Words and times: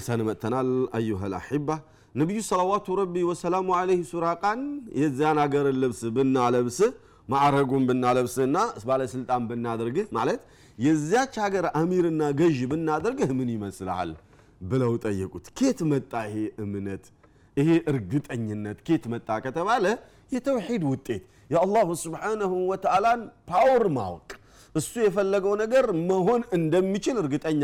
ተመልሰን 0.00 0.20
መጥተናል። 0.28 0.68
أيها 0.96 1.20
الأحبة 1.32 1.68
ነቢዩ 2.14 2.38
صلوات 2.48 2.86
ربي 3.00 3.14
وسلامه 3.30 3.68
عليه 3.78 4.00
ሱራቃን 4.10 4.60
የዚያን 5.00 5.38
ሀገርን 5.42 5.76
ልብስ 5.82 6.00
ብናለብስ 6.16 6.78
ማዕረጉን 7.28 7.84
ብናለብስና 7.88 8.56
ባለስልጣን 8.88 9.42
ብናደርግህ 9.50 10.06
ማለት 10.18 10.40
የዚያች 10.78 11.34
ሀገር 11.44 11.64
አሚርና 11.80 12.22
ገዥ 12.40 12.58
ብናደርግህ 12.72 13.30
ምን 13.38 13.48
ይመስልሃል 13.54 14.10
ብለው 14.62 14.92
ጠየቁት። 15.04 15.44
ኬት 15.58 15.78
መጣ 15.92 16.12
ይሄ 16.28 16.36
እምነት 16.64 17.04
ይሄ 17.56 17.70
እርግጠኝነት 17.92 18.78
ኬት 18.88 19.04
መጣ 19.12 19.28
ከተባለ 19.46 19.84
የተውሒድ 20.32 20.82
ውጤት 20.90 21.22
የአላሁ 21.50 21.88
سبحانه 22.04 22.52
وتعالى 22.72 23.06
ን 23.06 23.20
power 23.50 23.84
ማወቅ 23.96 24.28
እሱ 24.74 24.92
የፈለገው 25.04 25.54
ነገር 25.62 25.86
መሆን 26.10 26.42
እንደሚችል 26.58 27.16
እርግጠኛ 27.22 27.62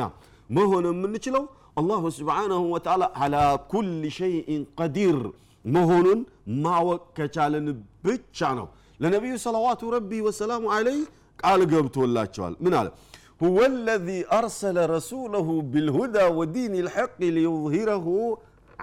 መሆን 0.50 0.84
የምንችለው 0.90 1.44
አላሁ 1.76 2.02
ስብሓነሁ 2.18 2.62
ወተዓላ 2.74 3.04
አላ 3.24 3.36
ኩል 3.72 3.88
ሸይኢን 4.18 4.62
ቀዲር 4.78 5.18
መሆኑን 5.64 6.20
ማወቅ 6.64 7.02
ከቻለን 7.16 7.66
ብቻ 8.04 8.38
ነው። 8.58 8.66
ለነቢዩ 9.00 9.34
ሰለዋቱ 9.44 9.90
ረቢ 9.94 10.10
ወሰላሙ 10.26 10.64
አለይህ 10.76 11.02
ቃል 11.38 11.60
ገብቶላቸዋል። 11.72 12.54
ምን 12.64 12.74
አለ? 12.78 12.86
ሁወ 13.42 13.58
ለዚ 13.86 14.08
አርሰለ 14.36 14.76
ረሱለሁ 14.94 15.46
ቢልሁዳ 15.72 16.16
ወዲን 16.38 16.74
ልሐቅ 16.86 17.10
ሊዩዝሂረሁ 17.36 18.06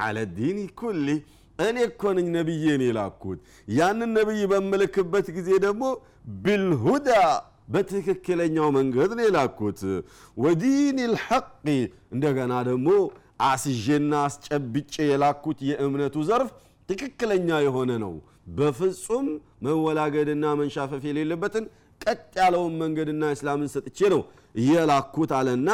አለ 0.06 0.18
ዲን 0.38 0.60
ኩሊ 0.80 1.08
እኔ 1.60 1.78
እኮ 1.90 2.02
ነኝ 2.18 2.28
ነቢዬን 2.38 2.82
የላኩት 2.88 3.40
ያንን 3.78 4.12
ነቢይ 4.18 4.44
በምልክበት 4.52 5.28
ጊዜ 5.38 5.50
ደግሞ 5.66 5.84
ቢልሁዳ 6.44 7.10
በትክክለኛው 7.68 8.68
መንገድ 8.78 9.12
ነው 9.18 9.26
የላኩት። 9.28 9.82
ወዲን 10.38 10.98
ልሐቅ 11.14 11.46
እንደገና 12.16 12.54
ደግሞ 12.70 12.90
አስዤና 13.46 14.14
አስጨብጬ 14.28 14.94
የላኩት 15.10 15.60
የእምነቱ 15.70 16.16
ዘርፍ 16.30 16.50
ትክክለኛ 16.90 17.50
የሆነ 17.66 17.92
ነው። 18.04 18.14
በፍጹም 18.58 19.28
መወላገድና 19.66 20.46
መንሻፈፍ 20.60 21.02
የሌለበትን 21.08 21.66
ቀጥ 22.02 22.32
ያለውን 22.40 22.74
መንገድና 22.82 23.24
እስላምን 23.36 23.70
ሰጥቼ 23.74 24.00
ነው 24.14 24.22
የላኩት 24.66 25.32
አለና 25.38 25.70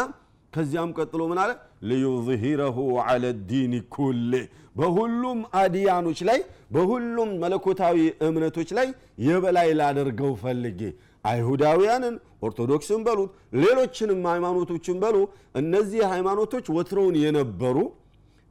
ከዚያም 0.54 0.92
ቀጥሎ 0.98 1.22
ምን 1.32 1.40
አለ? 1.42 1.52
ሊዩظሂረሁ 1.90 2.78
ዐለ 3.04 3.26
ዲን 3.50 3.74
ኩሌ 3.96 4.32
በሁሉም 4.80 5.40
አድያኖች 5.62 6.20
ላይ 6.30 6.40
በሁሉም 6.72 7.30
መለኮታዊ 7.44 7.98
እምነቶች 8.28 8.70
ላይ 8.78 8.88
የበላይ 9.26 9.70
ላደርገው 9.80 10.32
ፈልጌ 10.44 10.82
አይሁዳውያንን 11.30 12.16
ኦርቶዶክስን 12.48 13.02
በሉት 13.08 13.32
ሌሎችንም 13.64 14.22
ሃይማኖቶችን 14.32 14.98
በሉ። 15.04 15.16
እነዚህ 15.62 16.02
ሃይማኖቶች 16.14 16.66
ወትሮውን 16.76 17.16
የነበሩ 17.24 17.78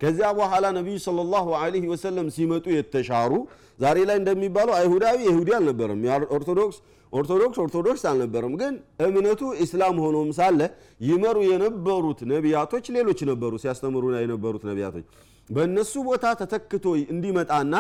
ከዚያ 0.01 0.27
በኋላ 0.39 0.67
ነቢዩ 0.77 0.97
ሰለላሁ 1.07 1.47
ዐለይሂ 1.61 1.85
ወሰለም 1.93 2.27
ሲመጡ 2.35 2.67
የተሻሩ 2.75 3.33
ዛሬ 3.79 3.99
ላይ 4.09 4.17
እንደሚባለው 4.21 4.75
አይሁዳዊ 4.79 5.17
ይሁዲ 5.29 5.51
አልነበረም። 5.57 6.03
ኦርቶዶክስ 6.37 6.77
ኦርቶዶክስ 7.13 7.59
ኦርቶዶክስ 7.65 8.03
አልነበረም። 8.11 8.55
ግን 8.61 8.73
እምነቱ 9.07 9.43
ኢስላም 9.65 9.97
ሆኖም 10.05 10.31
ሳለ 10.39 10.61
ይመሩ 11.09 11.37
የነበሩት 11.51 12.21
ነቢያቶች 12.33 12.87
ሌሎች 12.97 13.21
ነበሩ 13.31 13.53
ሲያስተምሩ 13.63 14.05
የነበሩት 14.17 14.65
ነቢያቶች 14.71 15.07
በእነሱ 15.49 15.93
ቦታ 16.09 16.25
ተተክቶ 16.41 16.85
እንዲመጣና 17.15 17.75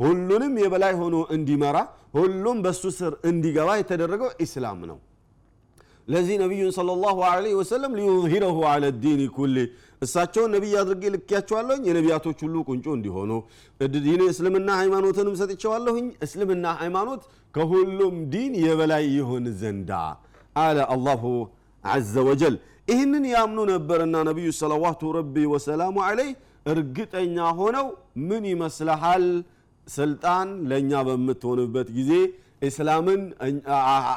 ሁሉንም 0.00 0.54
የበላይ 0.62 0.94
ሆኖ 1.00 1.16
እንዲመራ 1.34 1.76
ሁሉም 2.16 2.58
በሱ 2.64 2.82
ስር 2.98 3.12
እንዲገባ 3.28 3.70
የተደረገው 3.78 4.30
ኢስላም 4.44 4.80
ነው። 4.90 4.98
ለዚህ 6.08 6.36
ነቢዩን 6.42 6.72
صلى 6.76 7.16
الله 7.28 7.39
عليه 7.39 7.54
وسلم 7.58 7.92
ليظهره 7.98 8.37
على 8.37 8.56
الدين 8.70 9.20
كله 9.36 9.56
እሳቸውን 10.02 10.50
ነቢይ 10.54 10.74
አድርጌ 10.80 11.02
ልኬያቸዋለሁኝ። 11.14 11.82
የነቢያቶች 11.88 12.38
ሁሉ 12.44 12.56
ቁንጮ 12.68 12.86
እንዲሆኑ 12.96 13.30
ዲን 13.96 14.22
እስልምና 14.26 14.68
ሃይማኖትንም 14.80 15.36
ሰጥቼዋለሁኝ። 15.40 16.06
እስልምና 16.26 16.74
ሃይማኖት 16.82 17.22
ከሁሉም 17.54 18.16
ዲን 18.34 18.52
የበላይ 18.64 19.04
ይሆን 19.16 19.46
ዘንዳ 19.60 19.90
አለ 20.56 20.78
አላሁ 20.94 21.22
عز 21.84 22.14
وجل። 22.28 22.54
ይህንን 22.88 23.24
ያምኑ 23.32 23.58
ነበርና 23.72 24.16
ነቢዩ 24.28 24.48
ሰለዋቱ 24.60 25.12
ረቢ 25.16 25.44
ወሰላሙ 25.52 25.96
ዐለይህ 26.06 26.32
እርግጠኛ 26.66 27.36
ሆነው 27.58 27.86
ምን 28.28 28.42
ይመስልሃል 28.52 29.24
ስልጣን 29.86 30.48
ለእኛ 30.70 30.92
በምትሆንበት 31.08 31.88
ጊዜ 31.96 32.12
እስላምን 32.62 33.22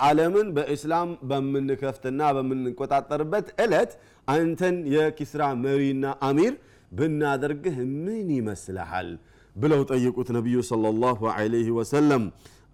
ዓለምን 0.04 0.48
በእስላም 0.56 1.10
በምንከፍትና 1.30 2.22
በምንቆጣጠርበት 2.36 3.48
ዕለት 3.64 3.92
አንተን 4.28 4.76
የኪስራ 4.94 5.42
መሪና 5.64 6.06
አሚር 6.28 6.54
ብናደርግህ 6.92 7.76
ምን 8.06 8.28
ይመስልሃል? 8.38 9.10
ብለው 9.56 9.82
ጠየቁት 9.92 10.28
ነቢዩ 10.38 10.58
ሰለላሁ 10.70 11.20
ዐለይሂ 11.36 11.68
ወሰለም። 11.80 12.24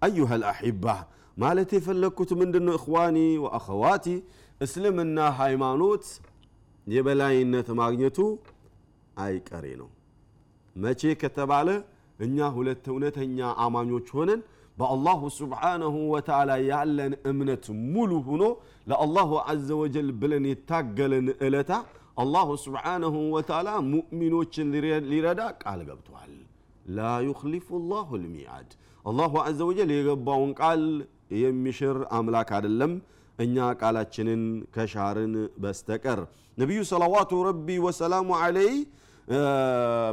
አዩሃ 0.06 0.30
ልአሒባ 0.42 0.86
ማለት 1.36 1.70
የፈለግኩት 1.76 2.30
ምንድን 2.40 2.64
ነው 2.68 2.74
እኽዋኒ 2.78 3.18
ወአኸዋቲ 3.44 4.06
እስልምና 4.60 5.18
ሃይማኖት 5.40 6.04
የበላይነት 6.86 7.68
ማግኘቱ 7.80 8.18
አይቀሬ 9.18 9.66
ነው። 9.80 9.88
መቼ 10.76 11.02
ከተባለ 11.22 11.68
እኛ 12.18 12.48
ሁለት 12.56 12.84
እውነተኛ 12.92 13.38
አማኞች 13.64 14.08
ሆነን 14.16 14.40
በአላሁ 14.78 15.20
ስብሓነሁ 15.38 15.94
ወተዓላ 16.12 16.52
ያለን 16.68 17.12
እምነት 17.30 17.64
ሙሉ 17.92 18.12
ሆኖ 18.28 18.44
ለአላሁ 18.90 19.30
አዘ 19.52 19.68
ወጀል 19.82 20.08
ብለን 20.22 20.46
የታገለን 20.50 21.28
እለታ 21.46 21.72
አላሁ 22.22 22.48
ስብሓነሁ 22.64 23.14
ወተዓላ 23.34 23.68
ሙእሚኖችን 23.92 24.68
ሊረዳ 25.10 25.42
ቃል 25.62 25.80
ገብተዋል 25.88 26.32
ላ 26.88 27.00
ዩክሊፉ 27.28 27.78
ላሁ 27.90 28.08
ልሚዓድ። 28.22 28.70
አላሁ 29.04 29.32
አዘ 29.44 29.60
ወጀል 29.68 29.90
የገባውን 29.94 30.52
ቃል 30.60 30.82
የሚሽር 31.40 31.98
አምላክ 32.18 32.50
አይደለም። 32.56 32.92
እኛ 33.38 33.56
ቃላችንን 33.80 34.42
ከሻርን 34.74 35.32
በስተቀር 35.62 36.20
ነቢዩ 36.58 36.80
ሰለዋቱ 36.90 37.32
ረቢ 37.48 37.68
ወሰላሙ 37.86 38.28
ዐለይህ 38.40 38.76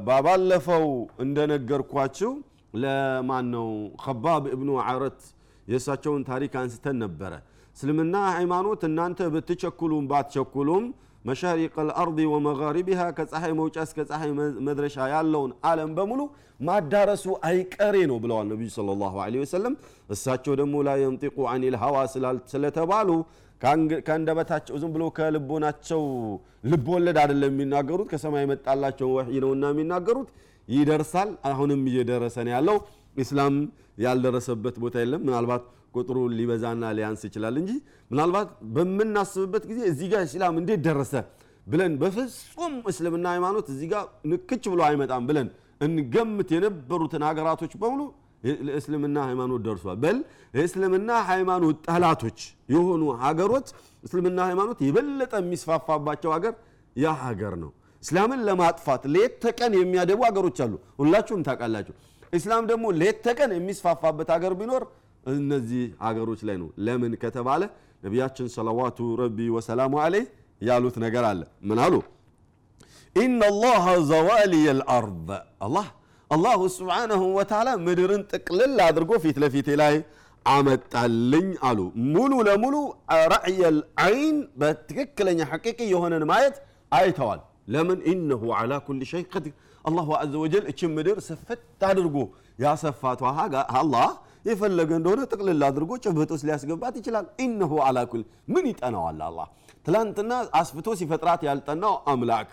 ባባለፈው 0.06 0.86
እንደነገርኳችሁ 1.24 2.32
ለማን 2.74 3.46
ነው 3.56 3.68
ከባብ 4.04 4.44
እብኑ 4.54 4.72
ዓረት 4.86 5.20
የእሳቸውን 5.68 6.22
ታሪክ 6.30 6.54
አንስተን 6.62 6.98
ነበረ። 7.04 7.34
እስልምና 7.78 8.16
ሃይማኖት 8.38 8.82
እናንተ 8.90 9.30
ብትቸኩሉም 9.34 10.06
ባትቸኩሉም 10.12 10.86
መሻሪቅ 11.26 11.74
ልአርض 11.88 12.20
ወመጋሪቢሃ 12.34 13.02
ከፀሐይ 13.18 13.52
መውጫ 13.60 13.78
እስከ 13.88 14.06
ፀሐይ 14.10 14.32
መድረሻ 14.68 14.96
ያለውን 15.14 15.52
አለም 15.70 15.92
በሙሉ 15.98 16.22
ማዳረሱ 16.60 17.26
አይቀሬ 17.48 17.96
ነው 18.12 18.18
ብለዋል 18.24 18.48
ነቢዩ 18.52 18.70
ሰለላሁ 18.78 19.14
ዐለይሂ 19.26 19.42
ወሰለም። 19.46 19.76
እሳቸው 20.16 20.54
ደግሞ 20.62 20.76
ላ 20.88 20.96
የንጢቁ 21.02 21.38
አን 21.52 21.64
ልሀዋ 21.76 21.96
ስለተባሉ 22.54 23.10
ከአንደበታቸው 23.62 24.76
ዝም 24.82 24.92
ብሎ 24.96 25.04
ከልቦናቸው 25.18 26.02
ልብ 26.72 26.88
ወለድ 26.94 27.18
አይደለም 27.24 27.52
የሚናገሩት 27.54 28.08
ከሰማይ 28.12 28.44
የመጣላቸው 28.46 29.10
ወሕይ 29.16 29.38
ነውና 29.44 29.66
የሚናገሩት። 29.74 30.30
ይደርሳል 30.68 31.30
አሁንም 31.50 31.82
እየደረሰ 31.90 32.36
ነው 32.48 32.54
ያለው። 32.56 32.78
ኢስላም 33.24 33.56
ያልደረሰበት 34.04 34.76
ቦታ 34.84 34.96
የለም። 35.04 35.22
ምናልባት 35.28 35.64
ቁጥሩ 35.96 36.18
ሊበዛና 36.36 36.84
ሊያንስ 36.98 37.22
ይችላል 37.28 37.56
እንጂ 37.62 37.72
ምናልባት 38.12 38.50
በምናስብበት 38.76 39.64
ጊዜ 39.72 39.80
እዚህ 39.92 40.08
ጋር 40.14 40.22
እስላም 40.28 40.56
እንዴት 40.62 40.82
ደረሰ 40.88 41.14
ብለን 41.68 41.94
በፍጹም 42.02 42.74
እስልምና 42.92 43.26
ሃይማኖት 43.34 43.68
እዚህ 43.74 43.88
ጋር 43.94 44.04
ንክች 44.32 44.64
ብሎ 44.72 44.82
አይመጣም 44.88 45.26
ብለን 45.30 45.48
እንገምት 45.82 46.50
የነበሩትን 46.56 47.24
ሀገራቶች 47.28 47.74
በሙሉ 47.82 48.02
ለእስልምና 48.66 49.18
ሃይማኖት 49.28 49.62
ደርሷል። 49.66 49.98
በል 50.04 50.18
የእስልምና 50.54 51.10
ሃይማኖት 51.30 51.78
ጠላቶች 51.88 52.40
የሆኑ 52.74 53.04
ሀገሮች 53.24 53.68
እስልምና 54.04 54.40
ሃይማኖት 54.50 54.80
የበለጠ 54.86 55.34
የሚስፋፋባቸው 55.42 56.32
ሀገር 56.36 56.54
ያ 56.96 57.14
ሀገር 57.24 57.54
ነው። 57.64 57.72
እስላምን 58.04 58.40
ለማጥፋት 58.48 59.04
ሌት 59.16 59.34
ተቀን 59.44 59.74
የሚያደቡ 59.80 60.20
ሀገሮች 60.30 60.58
አሉ። 60.66 60.74
ሁላችሁም 61.02 61.44
ታውቃላችሁ። 61.48 61.94
እስላም 62.34 62.64
ደግሞ 62.72 62.86
ሌት 63.00 63.18
ተቀን 63.28 63.52
የሚስፋፋበት 63.56 64.30
ሀገር 64.36 64.54
ቢኖር 64.60 64.84
እነዚህ 65.32 65.84
ሀገሮች 66.06 66.42
ላይ 66.48 66.58
ነው። 66.62 66.70
ለምን 66.86 67.14
ከተባለ 67.24 67.62
ነቢያችን 68.04 68.48
ሰለዋቱ 68.56 69.00
ረቢ 69.22 69.40
ወሰላሙ 69.56 69.94
አለይህ 70.06 70.26
ያሉት 70.62 70.96
ነገር 71.04 71.24
አለ። 71.30 71.42
ምን 71.70 71.80
አሉ? 71.86 71.94
ኢነ 73.16 73.42
ላሀ 73.62 73.86
ዘዋልየ 74.10 74.68
ልአርض 74.80 75.30
አላህ 75.66 75.88
አላሁ 76.32 76.60
ስብሓነሁ 76.76 77.22
ወተዓላ 77.38 77.70
ምድርን 77.86 78.22
ጥቅልል 78.32 78.76
አድርጎ 78.86 79.12
ፊት 79.24 79.38
ለፊቴ 79.44 79.70
ላይ 79.82 79.96
አመጣልኝ 80.46 81.48
አሉ። 81.68 81.80
ሙሉ 82.14 82.32
ለሙሉ 82.48 82.76
ራዕየል 83.34 83.78
አይን 84.04 84.38
በትክክለኛ 84.62 85.40
ሐቂቂ 85.52 85.80
የሆነን 85.92 86.24
ማየት 86.32 86.56
አይተዋል። 86.92 87.42
ለምን? 87.74 88.00
ኢነሁ 88.12 88.44
ዓላ 88.60 88.72
ኩል 88.86 89.02
ሸይ 89.12 89.24
ቀዲር 89.34 89.54
አላሁ 89.86 90.08
አዘ 90.18 90.34
ወጀል 90.44 90.64
እችን 90.72 90.92
ምድር 90.96 91.18
ስፍት 91.28 91.62
አድርጎ 91.90 92.16
ያሰፋቷ 92.60 93.22
አላህ 93.76 94.10
የፈለገ 94.46 94.92
እንደሆነ 95.00 95.22
ጥቅልል 95.32 95.62
አድርጎ 95.68 95.92
ጭብጥ 96.04 96.30
ውስጥ 96.36 96.46
ሊያስገባት 96.48 96.96
ይችላል። 97.00 97.26
ኢነሁ 97.46 97.74
አላ 97.88 97.98
ምን 98.54 98.66
ይጠናዋል 98.72 99.22
አላህ 99.28 99.48
ትላንትና 99.86 100.32
አስፍቶ 100.60 100.90
ሲፈጥራት 101.00 101.42
ያልጠናው 101.48 101.94
አምላክ 102.12 102.50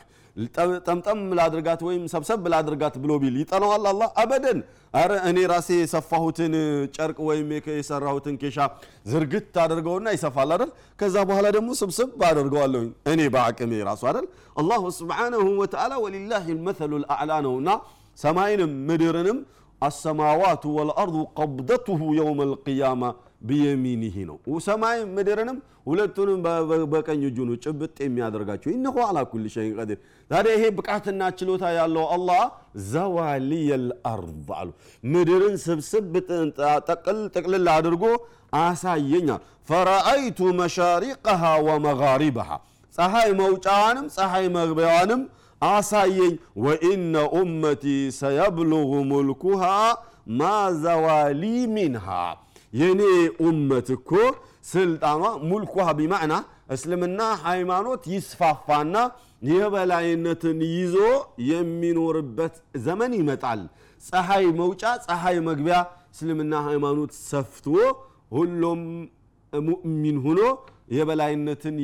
ጠምጠም 0.87 1.21
ላድርጋት 1.39 1.81
ወይም 1.87 2.03
ሰብሰብ 2.13 2.45
ላድርጋት 2.53 2.95
ብሎ 3.03 3.13
ቢል 3.23 3.37
ይጠናዋል 3.41 3.85
አላህ 3.91 4.09
አበደን። 4.23 4.59
አረ 4.95 5.13
እኔ 5.29 5.39
ራሴ 5.53 5.69
የሰፋሁትን 5.79 6.53
ጨርቅ 6.97 7.19
ወይም 7.29 7.49
የሰራሁትን 7.71 8.37
ኬሻ 8.43 8.59
ዝርግት 9.11 9.57
አድርገውና 9.65 10.09
ይሰፋል 10.17 10.51
አይደል? 10.55 10.71
ከዛ 11.01 11.17
በኋላ 11.29 11.47
ደግሞ 11.57 11.69
ስብስብ 11.81 12.23
አድርገዋለሁ 12.31 12.83
እኔ 13.13 13.21
በአቅሜ 13.35 13.73
ራሱ 13.91 14.03
አይደል? 14.11 14.27
አላሁ 14.57 14.83
ስብሓነሁ 15.01 15.45
ወተዓላ 15.63 15.93
ወሊላሂ 16.05 16.47
ልመሰሉ 16.59 16.93
ልአዕላ 17.05 17.33
ነውና 17.47 17.69
ሰማይንም 18.19 18.73
ምድርንም 18.89 19.39
አሰማዋቱ 19.83 20.63
ወልአርዱ 20.77 21.17
ቀብደቱሁ 21.39 22.01
የውም 22.19 22.41
ልቅያማ 22.51 23.03
ቢየሚኒህ 23.49 24.17
ነው። 24.29 24.37
ሰማይ 24.67 24.99
ምድርንም 25.17 25.59
ሁለቱንም 25.89 26.41
በቀኝ 26.93 27.21
እጁ 27.29 27.39
ነው 27.49 27.57
ጭብጥ 27.65 27.97
የሚያደርጋቸው። 28.05 28.71
ኢነሁ 28.75 28.97
አላ 29.05 29.19
ኩል 29.31 29.45
ሸይን 29.55 29.75
ቀዲር። 29.79 29.99
ታዲያ 30.31 30.53
ይሄ 30.57 30.65
ብቃትና 30.79 31.31
ችሎታ 31.39 31.65
ያለው 31.77 32.05
አላህ 32.17 32.43
ዘዋልየል 32.93 33.87
አርድ 34.11 34.51
አሉ 34.59 34.69
ምድርን 35.05 35.57
ስብስብ 35.65 36.13
ጠቅል 36.89 37.21
ጥቅልል 37.37 37.69
አድርጎ 37.77 38.05
አሳየኛል። 38.63 39.41
ፈረአይቱ 39.71 40.39
መሻሪቀሃ 40.61 41.43
ወመጋሪበሃ 41.67 42.51
ፀሐይ 42.95 43.31
መውጫዋንም 43.41 44.07
ፀሐይ 44.15 44.47
መግቢያዋንም 44.55 45.21
አሳየኝ። 45.63 46.35
ወኢነ 46.65 47.15
ኡመቲ 47.35 47.85
ሰየብሉጉ 48.19 48.91
ሙልኩሃ 49.11 49.63
ማ 50.39 50.43
ዘዋሊ 50.83 51.43
ሚንሃ 51.75 52.07
የኔ 52.73 53.01
ኡመት 53.43 53.89
እኮ 53.95 54.11
ስልጣኗ 54.71 55.21
ሙልኩሃ 55.51 55.87
ቢማዕና 55.99 56.35
እስልምና 56.75 57.21
ሃይማኖት 57.45 58.03
ይስፋፋና 58.13 58.97
የበላይነትን 59.51 60.59
ይዞ 60.73 60.97
የሚኖርበት 61.51 62.55
ዘመን 62.85 63.13
ይመጣል። 63.21 63.61
ፀሐይ 64.03 64.47
መውጫ 64.61 64.83
ፀሐይ 65.07 65.37
መግቢያ 65.49 65.77
እስልምና 66.13 66.55
ሃይማኖት 66.69 67.13
ሰፍቶ 67.31 67.67
ሁሉም 68.33 68.81
ሙእሚን 69.53 70.17
ሆኖ 70.25 70.41
የበላይነትን 70.89 71.77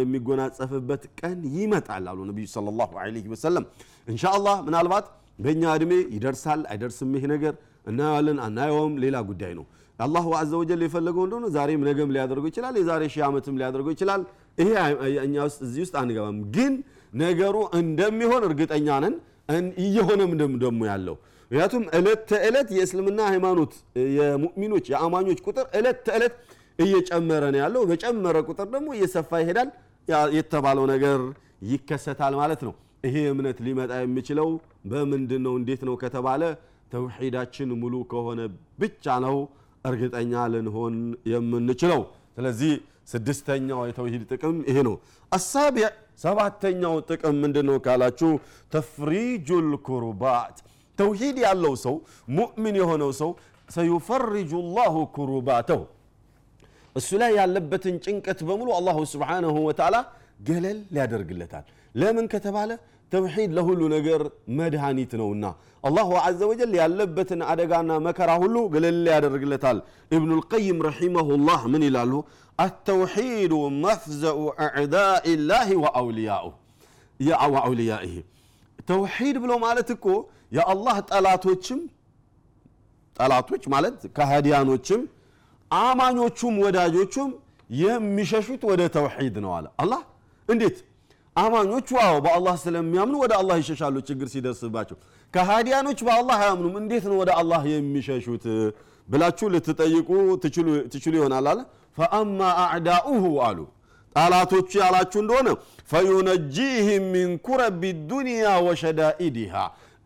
የሚጎናጸፍበት 0.00 1.02
ቀን 1.20 1.38
ይመጣል 1.56 2.06
አሉ 2.10 2.18
ነቢዩ 2.30 2.46
ሰለላሁ 2.54 2.90
ዐለይሂ 3.02 3.24
ወሰለም። 3.34 3.64
እንሻአላህ 4.08 4.56
ምናልባት 4.66 5.06
በእኛ 5.38 5.62
ዕድሜ 5.76 5.92
ይደርሳል 6.14 6.62
አይደርስም 6.72 7.10
ይሄ 7.16 7.24
ነገር 7.34 7.54
እናየዋለን 7.86 8.38
አናየውም፣ 8.46 8.94
ሌላ 9.04 9.16
ጉዳይ 9.28 9.52
ነው። 9.58 9.64
አላሁ 9.98 10.26
አዘ 10.40 10.52
ወጀል 10.60 10.80
የፈለገው 10.84 11.22
እንደሆነ 11.26 11.46
ዛሬም 11.54 11.80
ነገም 11.88 12.10
ሊያደርገው 12.14 12.48
ይችላል። 12.50 12.74
የዛሬ 12.80 13.02
ሺህ 13.14 13.22
ዓመትም 13.28 13.56
ሊያደርገው 13.60 13.92
ይችላል። 13.96 14.22
ይሄ 14.58 14.70
እኛ 15.24 15.36
ውስጥ 15.46 15.60
እዚህ 15.66 15.80
ውስጥ 15.84 15.94
አንገባም። 16.00 16.38
ግን 16.56 16.74
ነገሩ 17.22 17.56
እንደሚሆን 17.80 18.42
እርግጠኛ 18.48 18.88
ነን። 19.04 19.16
እየሆነም 19.82 20.32
ደግሞ 20.62 20.80
ያለው 20.90 21.16
ምክንያቱም 21.50 21.84
ዕለት 21.98 22.22
ተዕለት 22.30 22.68
የእስልምና 22.76 23.20
ሃይማኖት 23.30 23.72
የሙእሚኖች 24.16 24.86
የአማኞች 24.92 25.38
ቁጥር 25.46 25.66
ዕለት 25.78 25.98
ተዕለት 26.08 26.34
እየጨመረ 26.78 27.44
ነው 27.52 27.60
ያለው። 27.62 27.82
በጨመረ 27.90 28.36
ቁጥር 28.48 28.66
ደግሞ 28.74 28.88
እየሰፋ 28.96 29.30
ይሄዳል። 29.42 29.70
የተባለው 30.36 30.84
ነገር 30.92 31.20
ይከሰታል 31.70 32.34
ማለት 32.40 32.60
ነው። 32.66 32.74
ይሄ 33.04 33.16
እምነት 33.32 33.58
ሊመጣ 33.66 33.92
የሚችለው 34.02 34.48
በምንድን 34.90 35.42
ነው 35.46 35.54
እንዴት 35.60 35.82
ነው 35.88 35.94
ከተባለ 36.02 36.42
ተውሒዳችን 36.92 37.70
ሙሉ 37.80 37.94
ከሆነ 38.12 38.40
ብቻ 38.80 39.16
ነው 39.24 39.36
እርግጠኛ 39.84 40.32
ልንሆን 40.54 40.94
የምንችለው። 41.32 42.00
ስለዚህ 42.36 42.72
ስድስተኛው 43.12 43.80
የተውሂድ 43.88 44.22
ጥቅም 44.32 44.56
ይሄ 44.68 44.78
ነው። 44.88 44.94
አሳቢዕ 45.32 45.86
ሰባተኛው 46.22 46.94
ጥቅም 47.08 47.36
ምንድን 47.42 47.66
ነው 47.70 47.76
ካላችሁ 47.84 48.30
ተፍሪጁል 48.72 49.68
ኩሩባት 49.86 50.56
ተውሂድ 50.98 51.36
ያለው 51.44 51.74
ሰው 51.84 51.94
ሙእሚን 52.36 52.76
የሆነው 52.80 53.10
ሰው 53.20 53.30
ሰዩፈርጁ 53.68 54.52
ላሁ 54.76 54.96
ኩሩባተሁ 55.16 55.80
እሱ 56.98 57.08
ላይ 57.22 57.32
ያለበትን 57.38 57.96
ጭንቀት 58.04 58.40
በሙሉ 58.48 58.68
አላሁ 58.78 58.98
ስብሓነሁ 59.12 59.56
ወተዓላ 59.68 59.96
ገለል 60.48 60.78
ያደርግለታል። 60.98 61.64
ለምን 61.94 62.26
ከተባለ 62.32 62.70
ተውሒድ 63.12 63.50
ለሁሉ 63.56 63.80
ነገር 63.94 64.20
መድኃኒት 64.58 65.12
ነውና 65.20 65.44
አላሁ 65.84 66.08
ዐዘ 66.22 66.40
ወጀል 66.50 66.72
ያለበትን 66.80 67.40
አደጋና 67.50 67.90
መከራ 68.06 68.30
ሁሉ 68.42 68.56
ገለል 68.74 68.98
ያደርግለታል። 69.12 69.78
ኢብኑ 70.16 70.30
ልቀይም 70.40 70.78
ረሒመሁላህ 70.88 71.60
ምን 71.72 71.82
ይላሉ? 71.88 72.12
አተውሒዱ 72.58 73.52
መፍዘኡ 73.84 74.38
አዕዳኢ 74.66 75.26
ላህ 75.50 75.68
ወአውልያኢህ 77.46 78.16
ተውሒድ 78.88 79.36
ብሎ 79.42 79.52
ማለት 79.64 79.88
እኮ 79.94 80.06
የአላህ 80.56 80.96
ጠላቶችም 81.10 81.80
ጠላቶች 83.16 83.62
ማለት 83.74 83.96
ከሃዲያኖችም 84.16 85.00
አማኞቹም 85.70 86.54
ወዳጆቹም 86.64 87.30
የሚሸሹት 87.78 88.62
ወደ 88.70 88.82
ተውሒድ 88.94 89.36
ነው 89.44 89.52
አለ 89.56 89.66
አላህ። 89.82 90.02
እንዴት 90.48 90.76
አማኞቹ 91.36 91.88
ዋው 91.98 92.16
በአላህ 92.24 92.54
ስለሚያምኑ 92.62 93.16
ወደ 93.22 93.32
አላህ 93.40 93.56
ይሸሻሉ 93.62 93.96
ችግር 94.08 94.28
ሲደርስባቸው። 94.32 94.96
ከሃዲያኖች 95.34 95.98
በአላህ 96.06 96.36
አያምኑም 96.42 96.76
እንዴት 96.80 97.04
ነው 97.10 97.16
ወደ 97.22 97.30
አላህ 97.40 97.62
የሚሸሹት 97.72 98.44
ብላችሁ 99.08 99.46
ልትጠይቁ 99.54 100.08
ትችሉ 100.92 101.14
ይሆናል 101.18 101.46
አለ። 101.52 101.60
ፈአማ 101.98 102.40
አዕዳኡሁ 102.64 103.24
አሉ 103.46 103.58
ጠላቶቹ 104.16 104.70
ያላችሁ 104.82 105.18
እንደሆነ 105.22 105.48
فينجيهم 105.92 107.04
من 107.14 107.30
كرب 107.46 107.82
الدنيا 108.10 108.44
وشدائدها 108.66 109.54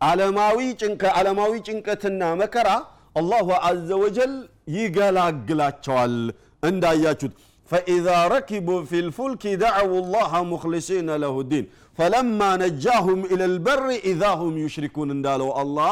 ዓለማዊ 0.01 1.53
ጭንቀትና 1.67 2.21
መከራ 2.41 2.69
አላሁ 3.15 3.47
عز 3.63 3.89
وجل 4.03 4.33
ይገላግላቸዋል። 4.77 6.15
እንዳያችሁት 6.63 7.33
فإذا 7.69 8.07
ركبوا 8.33 8.67
في 8.89 9.01
الفلك 9.05 9.43
دعوا 9.61 9.91
الله 10.13 10.31
مخلصين 10.51 11.09
له 11.23 11.35
الدين 11.51 11.65
فلما 11.97 12.41
نجاهم 12.61 13.21
إلى 13.33 13.41
البر 13.53 13.81
إذا 14.11 14.23
هم 14.41 14.55
يشركون 14.63 15.09
እንዳለው 15.15 15.49
አላህ 15.61 15.91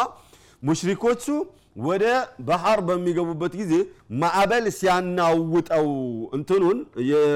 ሙሽሪኮቹ 0.64 1.26
ወደ 1.82 2.06
ባህር 2.48 2.80
በሚገቡበት 2.88 3.54
ጊዜ 3.60 3.74
ማዕበል 4.22 4.66
ሲያናውጠው 4.80 5.88
እንትኑን 6.38 6.80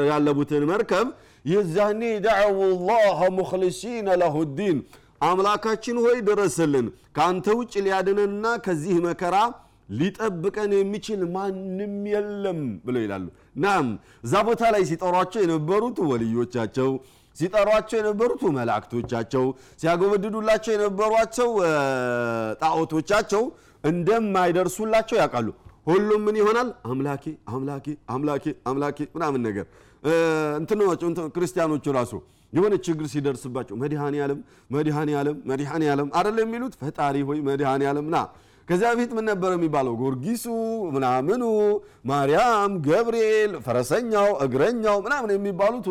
ያለቡትን 0.10 0.64
መርከብ 0.72 1.08
የዛኔ 1.46 2.02
ደዕው 2.26 2.58
ላህ 2.90 3.20
ሙክሊሲነ 3.38 4.08
ለሁ 4.22 4.36
ዲን 4.58 4.78
አምላካችን 5.28 5.98
ሆይ 6.04 6.18
ድረስልን፣ 6.30 6.88
ከአንተ 7.16 7.48
ውጭ 7.60 7.74
ሊያድነንና 7.86 8.46
ከዚህ 8.66 8.98
መከራ 9.06 9.36
ሊጠብቀን 9.90 10.72
የሚችል 10.76 11.22
ማንም 11.34 11.96
የለም 12.12 12.60
ብለው 12.86 13.02
ይላሉ። 13.06 13.26
ናም 13.64 13.88
እዛ 14.26 14.34
ቦታ 14.48 14.64
ላይ 14.74 14.84
ሲጠሯቸው 14.90 15.42
የነበሩት 15.46 16.00
ወልዮቻቸው፣ 16.12 16.90
ሲጠሯቸው 17.36 17.98
የነበሩት 18.00 18.42
መላእክቶቻቸው፣ 18.58 19.46
ሲያጎበድዱላቸው 19.82 20.74
የነበሯቸው 20.76 21.50
ጣዖቶቻቸው 22.62 23.44
እንደማይደርሱላቸው 23.84 25.18
ያውቃሉ። 25.22 25.48
ሁሉም 25.88 26.22
ምን 26.28 26.36
ይሆናል? 26.40 26.70
አምላኬ 26.88 27.24
አምላኬ 27.52 27.86
አምላኬ 28.14 28.46
አምላኬ 28.70 28.98
ምናምን 29.16 29.42
ነገር 29.48 29.66
እንትናቸው 30.60 31.08
ክርስቲያኖቹ 31.36 31.86
ራሱ 31.98 32.14
የሆነ 32.54 32.74
ችግር 32.86 33.06
ሲደርስባቸው 33.14 33.76
መድኃኔ 33.82 34.16
ዓለም 34.26 34.40
መድኃኔ 34.72 35.10
ዓለም 35.20 35.38
መድኃኔ 35.50 35.84
ዓለም 35.94 36.10
አይደለም 36.18 36.46
የሚሉት 36.46 36.74
ፈጣሪ 36.82 37.16
ሆይ 37.30 37.40
መድኃኔ 37.48 37.84
ዓለም 37.92 38.08
ና 38.14 38.18
ከዚያ 38.68 38.90
በፊት 38.94 39.12
ምን 39.18 39.26
ነበር 39.30 39.52
የሚባለው? 39.56 39.94
ጎርጊሱ 40.02 40.46
ምናምኑ፣ 40.96 41.44
ማርያም፣ 42.10 42.72
ገብርኤል፣ 42.88 43.52
ፈረሰኛው፣ 43.66 44.30
እግረኛው 44.46 44.98
ምናምን 45.06 45.32
የሚባሉቱ 45.36 45.88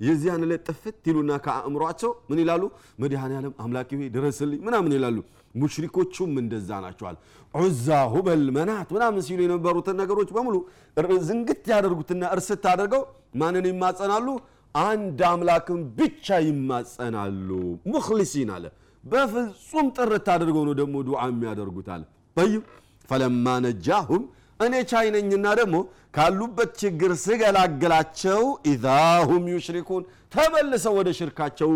የዚያን 0.00 0.44
ዕለት 0.46 0.62
ጥፍት 0.68 1.02
ይሉና 1.08 1.32
ከአእምሯቸው 1.44 2.12
ምን 2.30 2.38
ይላሉ? 2.42 2.62
መድኃኔ 3.02 3.32
ዓለም 3.40 3.52
አምላኪ 3.64 3.90
ሆይ 3.98 4.08
ድረስልኝ 4.16 4.60
ምናምን 4.66 4.92
ይላሉ። 4.96 5.18
ሙሽሪኮቹም 5.54 6.32
እንደዛ 6.42 6.70
ናቸዋል። 6.84 7.16
ዑዛ፣ 7.54 7.86
ሁበል፣ 8.14 8.42
መናት 8.56 8.88
ምናምን 8.96 9.22
ሲሉ 9.26 9.38
የነበሩትን 9.46 9.96
ነገሮች 10.02 10.30
በሙሉ 10.36 10.56
ዝንግት 11.28 11.64
ያደርጉትና 11.72 12.22
እርስት 12.34 12.64
አድርገው 12.72 13.02
ማንን 13.34 13.66
ይማጸናሉ? 13.70 14.26
አንድ 14.74 15.20
አምላክን 15.30 15.80
ብቻ 15.98 16.26
ይማጸናሉ። 16.46 17.48
ሙክሊሲን 17.92 18.50
አለ 18.54 18.64
በፍጹም 19.04 19.86
ጥርት 19.96 20.26
አድርገው 20.34 20.64
ነው 20.68 20.74
ደግሞ 20.80 20.94
ዱዓ 21.06 21.20
የሚያደርጉት 21.30 21.88
አለ። 21.94 22.02
ጠይብ 22.36 22.62
ፈለማ 23.08 23.46
ነጃሁም 23.64 24.22
እኔ 24.60 24.74
ቻይነኝና 24.90 25.46
ደግሞ 25.60 25.76
ካሉበት 26.16 26.70
ችግር 26.82 27.10
ስገላግላቸው 27.22 28.42
ኢዛ 28.72 28.86
ሁም 29.30 29.44
ዩሽሪኩን 29.52 30.02
ተመልሰው 30.34 30.94
ወደ 30.98 31.08
ሽርካቸው 31.18 31.70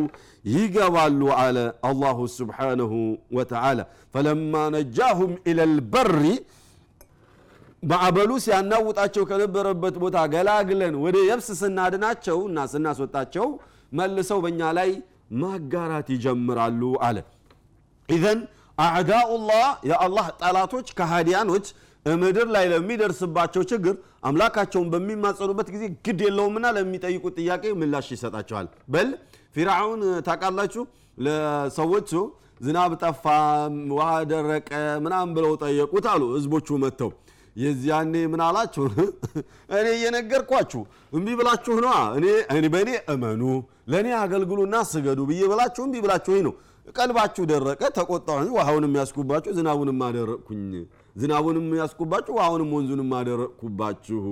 ይገባሉ 0.48 1.20
አለ 1.38 1.56
አላሁ 1.88 2.18
ስብሓነሁ 2.36 2.92
ወተዓላ። 3.38 3.78
ፈለማ 4.14 4.54
ነጃሁም 4.76 5.32
ኢለል 5.50 5.74
በሪ 5.94 6.22
ማዕበሉ 7.82 8.30
ሲያናውጣቸው 8.44 9.24
ከነበረበት 9.30 9.96
ቦታ 10.02 10.18
ገላግለን 10.32 10.94
ወደ 11.02 11.16
የብስ 11.28 11.48
ስናድናቸው 11.60 12.38
እና 12.48 12.58
ስናስወጣቸው 12.72 13.46
መልሰው 13.92 14.38
በእኛ 14.44 14.70
ላይ 14.78 14.90
ማጋራት 15.30 16.08
ይጀምራሉ 16.14 16.82
አለ። 17.06 17.18
ኢዘን 18.08 18.40
አዕዳኡላህ 18.78 19.66
የአላህ 19.90 20.26
ጠላቶች 20.40 20.88
ከሃዲያኖች 20.98 21.66
ምድር 22.06 22.48
ላይ 22.54 22.64
ለሚደርስባቸው 22.72 23.62
ችግር 23.70 23.94
አምላካቸውን 24.24 24.88
በሚማጸኑበት 24.92 25.68
ጊዜ 25.74 25.84
ግድ 26.06 26.20
የለውምና 26.26 26.66
ለሚጠይቁት 26.76 27.34
ጥያቄ 27.40 27.64
ምላሽ 27.80 28.08
ይሰጣቸዋል። 28.14 28.66
በል 28.88 29.08
ፊርዓውን 29.56 30.02
ታውቃላችሁ? 30.26 30.82
ለሰዎቹ 31.18 32.10
ዝናብ 32.60 32.92
ጠፋ 33.02 33.24
ውሃ 33.92 34.10
ደረቀ 34.30 34.70
ምናም 35.04 35.28
ብለው 35.36 35.52
ጠየቁት 35.62 36.06
አሉ። 36.12 36.22
ህዝቦቹ 36.36 36.68
መጥተው 36.84 37.10
የዚያኔ 37.56 38.14
ምን 38.32 38.40
አላችሁ? 38.46 38.84
እኔ 39.76 39.86
እየነገርኳችሁ 39.96 40.82
እምቢ 41.12 41.28
ብላችሁ 41.40 41.76
ነዋ። 41.84 41.94
እኔ 42.52 42.64
በእኔ 42.74 42.90
እመኑ 43.12 43.42
ለእኔ 43.92 44.08
አገልግሉና 44.22 44.76
ስገዱ 44.90 45.20
ብዬ 45.30 45.42
ብላችሁ 45.52 45.82
እምቢ 45.86 46.02
ብላችሁ 46.04 46.42
ነው። 46.48 46.54
ቀልባችሁ 46.96 47.44
ደረቀ 47.50 47.82
ተቆጣሁኝ። 47.96 48.50
ውሃውንም 48.56 48.92
ያስኩባችሁ 49.00 49.52
ዝናቡንም 49.56 50.02
አደረቅኩኝ። 50.08 50.70
ዝናቡንም 51.16 51.66
ያስኩባችሁ 51.80 52.32
ውሃውንም 52.38 52.70
ወንዙንም 52.76 53.10
አደረቅኩባችሁ 53.18 54.22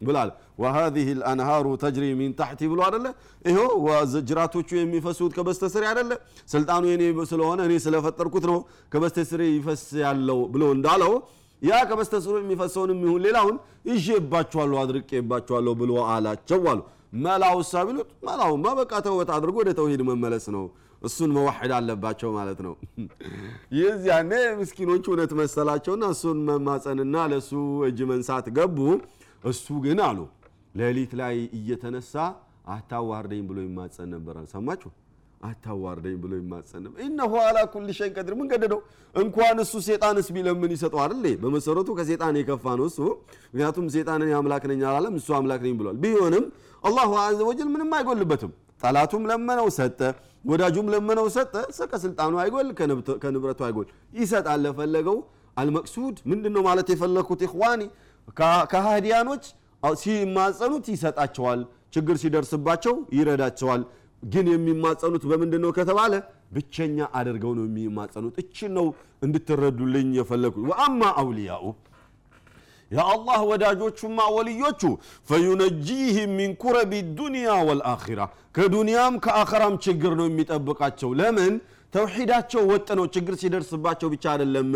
ብላል 0.00 0.30
ወሀዚህ 0.62 1.06
ልአንሃሩ 1.18 1.66
ተጅሪ 1.82 2.04
ሚን 2.18 2.32
ታሕቲ 2.38 2.60
ብሎ 2.72 2.80
አደለ 2.86 3.06
ይሆ 3.44 3.60
ጅራቶቹ 4.28 4.68
የሚፈሱት 4.78 5.32
ከበስተስሬ 5.36 5.84
አደለ 5.90 6.10
ስልጣኑ 6.52 6.84
የኔ 6.90 7.02
ስለሆነ 7.30 7.60
እኔ 7.68 7.74
ስለፈጠርኩት 7.84 8.44
ነው 8.50 8.58
ከበስተስሬ 8.92 9.42
ይፈስ 9.54 9.84
ያለው 10.02 10.40
ብሎ 10.54 10.64
እንዳለው 10.76 11.14
ያ 11.62 11.74
ከበስተስሩ 11.88 12.34
የሚፈሰውን 12.40 12.90
ይሁን 12.98 13.20
ሌላውን 13.26 13.56
ይዤባችኋለሁ 13.90 14.76
አድርቄባችኋለሁ 14.82 15.72
ብሎ 15.80 15.92
አላቸው 16.12 16.62
አሉ። 16.72 16.80
መላው 17.24 17.58
ሳ 17.68 17.82
ቢሉት 17.86 18.08
መላውማ 18.26 18.66
በቃ 18.78 18.92
ተውበት 19.04 19.30
አድርጎ 19.34 19.56
ወደ 19.62 19.70
ተውሂድ 19.78 20.00
መመለስ 20.08 20.46
ነው። 20.56 20.64
እሱን 21.02 21.30
መዋሕድ 21.36 21.72
አለባቸው 21.78 22.30
ማለት 22.36 22.58
ነው። 22.66 22.74
የዚያኔ 23.78 24.30
ምስኪኖች 24.60 25.04
እውነት 25.10 25.32
መሰላቸውና 25.40 26.04
እሱን 26.14 26.38
መማፀንና 26.48 27.16
ለእሱ 27.32 27.50
እጅ 27.88 28.00
መንሳት 28.12 28.46
ገቡ። 28.58 28.78
እሱ 29.44 29.66
ግን 29.84 29.98
አሉ 30.06 30.18
ሌሊት 30.74 31.12
ላይ 31.20 31.36
እየተነሳ 31.58 32.14
አታዋርደኝ 32.68 33.42
ብሎ 33.48 33.58
ይማፀን 33.66 34.08
ነበር 34.14 34.36
ሰማችሁ 34.54 34.90
አታዋርደኝ 35.44 36.14
ብሎ 36.22 36.32
ነበር 36.84 36.98
إنه 37.06 37.32
على 37.42 37.58
كل 37.72 37.88
شيء 37.98 38.12
قدير 38.16 38.34
ምን 38.38 38.46
ገደደው? 38.52 38.80
እንኳን 39.14 39.56
እሱ 39.64 39.72
ሴጣንስ 39.86 40.28
ቢለምን 40.34 40.72
ይሰጠው 40.76 41.00
አይደል 41.04 41.24
በመሰረቱ 41.42 41.88
ከሴጣን 41.98 42.36
የከፋ 42.40 42.64
ነው 42.80 42.86
እሱ። 42.90 42.98
ምክንያቱም 43.46 43.86
ሴጣንን 43.94 44.30
አምላክ 44.38 44.64
ነኝ 44.70 44.82
አላለም 44.90 45.16
እሱ 45.20 45.28
አምላክ 45.38 45.62
ነኝ 45.66 45.74
ብሏል። 45.80 45.96
ቢሆንም 46.04 46.46
አላሁ 46.84 47.10
عز 47.24 47.40
وجل 47.50 47.68
ምንም 47.74 47.92
አይጎልበትም። 47.98 48.52
ጠላቱም 48.82 49.22
ለመነው 49.30 49.68
ሰጠ። 49.76 50.00
ወዳጁም 50.44 50.86
ለመነው 50.94 51.26
ሰጠ። 51.36 51.54
ከስልጣኑ 51.92 52.34
አይጎል 52.42 52.68
ከንብረቱ 53.22 53.60
አይጎል። 53.68 53.86
ይሰጣል 54.18 54.60
ለፈለገው። 54.66 55.18
አልመቅሱድ 55.56 56.16
ምንድን 56.30 56.52
ነው 56.56 56.62
ማለት 56.68 56.88
የፈለግኩት 56.92 57.42
ኢኽዋኒ 57.46 57.82
ከሃዲያኖች 58.72 59.44
ሲማጸኑት 59.98 60.86
ይሰጣቸዋል። 60.92 61.60
ችግር 61.94 62.16
ሲደርስባቸው 62.22 62.94
ይረዳቸዋል 63.16 63.82
ግን 64.24 64.46
የሚማጸኑት 64.52 65.22
በምንድን 65.30 65.62
ነው 65.64 65.70
ከተባለ 65.76 66.12
ብቸኛ 66.54 67.06
አድርገው 67.18 67.52
ነው 67.58 67.64
የሚማጸኑት። 67.68 68.36
እችን 68.42 68.72
ነው 68.78 68.86
እንድትረዱልኝ 69.22 70.08
የፈለግኩት 70.18 70.66
ወአማ 70.70 71.02
አውልያኡ 71.20 71.64
የአላህ 72.90 73.38
ወዳጆቹማ 73.50 74.18
ወልዮቹ 74.34 74.82
ፈዩነጂህም 75.28 76.32
ሚን 76.38 76.52
ኩረቢ 76.62 76.92
ዱንያ 77.18 77.54
ወልአኺራ 77.68 78.20
ከዱንያም 78.56 79.14
ከአኸራም 79.24 79.76
ችግር 79.86 80.12
ነው 80.20 80.26
የሚጠብቃቸው። 80.28 81.10
ለምን? 81.20 81.54
ተውሒዳቸው 81.94 82.62
ወጥ 82.70 82.88
ነው። 82.98 83.06
ችግር 83.14 83.34
ሲደርስባቸው 83.40 84.08
ብቻ 84.14 84.24
አይደለም 84.32 84.70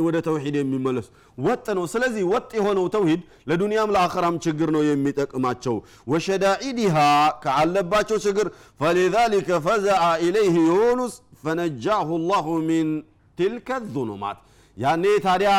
ወደ 0.00 0.16
ተውሂድ 0.24 0.54
የሚመለሱ 0.58 1.06
ወጥ 1.38 1.66
ነው። 1.76 1.84
ስለዚህ 1.92 2.22
ወጥ 2.32 2.50
የሆነው 2.58 2.86
ተውሂድ 2.94 3.20
ለዱንያም 3.50 3.92
ለአኸራም 3.94 4.36
ችግር 4.44 4.68
ነው 4.76 4.82
የሚጠቅማቸው። 4.86 5.76
ወሸዳኢዲሃ 6.12 6.96
ከአለባቸው 7.44 8.18
ችግር 8.26 8.46
ፈሊዛሊከ 8.80 9.60
ፈዘአ 9.66 10.02
ኢለይህ 10.26 10.56
ዩኑስ 10.70 11.14
ፈነጃሁ 11.42 12.08
ላሁ 12.30 12.46
ሚን 12.68 12.88
ትልከ 13.38 13.68
ዙኑማት። 13.94 14.38
ያኔ 14.76 15.04
ታዲያ 15.24 15.52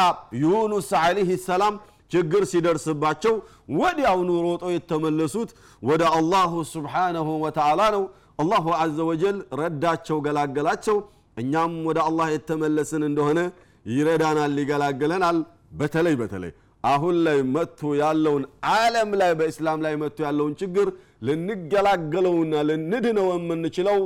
ዩኑስ 0.44 0.90
ዓለይህ 1.02 1.32
ሰላም 1.48 1.74
ችግር 2.12 2.44
ሲደርስባቸው 2.52 3.34
ወዲያውኑ 3.80 4.30
ሮጦ 4.46 4.64
የተመለሱት። 4.76 5.50
ወደ 5.82 6.04
አላሁ 6.16 6.54
ስብሓነሁ 6.72 7.28
ወተዓላ 7.44 7.82
ነው 7.96 8.04
አላሁ 8.40 8.66
አዘ 8.80 8.98
ወጀል 9.10 9.38
ረዳቸው 9.60 10.18
ገላገላቸው። 10.26 10.98
እኛም 11.38 11.74
ወደ 11.88 12.00
አላህ 12.08 12.28
የተመለስን 12.34 13.04
እንደሆነ 13.10 13.40
ይረዳናል 13.86 14.56
ይገላግለናል። 14.62 15.38
በተለይ 15.80 16.16
በተለይ 16.22 16.52
አሁን 16.84 17.16
ላይ 17.26 17.40
መጥቶ 17.56 17.90
ያለውን 18.02 18.44
ዓለም 18.74 19.10
ላይ 19.22 19.32
በእስላም 19.40 19.80
ላይ 19.86 19.94
መጥቶ 20.02 20.20
ያለውን 20.28 20.54
ችግር 20.62 20.88
ልንገላገለውና 21.28 22.54
ልንድነው 22.70 23.28
የምንችለው 23.34 24.00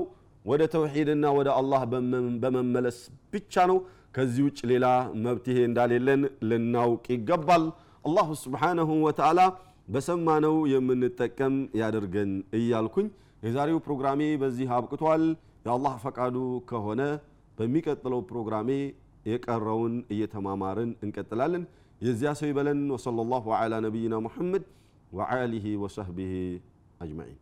ወደ 0.46 0.63
ተውሒድና 0.74 1.25
ወደ 1.38 1.50
አላህ 1.60 1.82
በመመለስ 2.44 2.98
ብቻ 3.34 3.63
ነው። 3.72 3.77
ከዚህ 4.15 4.44
ውጭ 4.48 4.60
ሌላ 4.72 4.86
መብትሄ 5.24 5.58
እንዳሌለን 5.70 6.22
ልናውቅ 6.50 7.05
ይገባል። 7.15 7.63
አላሁ 8.05 8.27
ስብሓነሁ 8.44 8.89
ወተዓላ 9.05 9.39
በሰማነው 9.88 10.55
የምንጠቀም 10.74 11.55
ያደርገን 11.82 12.29
እያልኩኝ 12.60 13.08
የዛሬው 13.44 13.79
ፕሮግራሜ 13.86 14.22
በዚህ 14.41 14.70
አብቅቷል። 14.77 15.24
የአላህ 15.65 15.94
ፈቃዱ 16.03 16.36
ከሆነ 16.70 17.01
በሚቀጥለው 17.58 18.22
ፕሮግራሜ 18.29 18.70
የቀረውን 19.27 19.95
እየተማማርን 20.15 20.91
እንቀጥላለን 21.05 21.65
የዚያ 22.00 22.31
ሰው 22.41 22.49
ይበለን 22.50 22.81
ወሰለ 22.95 23.19
ላሁ 23.33 23.47
ዐላ 23.59 23.81
ነቢይና 23.87 24.17
ሙሐመድ 24.27 24.65
ወአሊህ 25.12 25.67
ወሰህቢህ 25.83 26.33
አጅማዒን 27.00 27.39